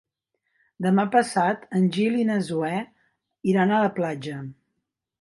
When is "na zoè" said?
2.31-2.75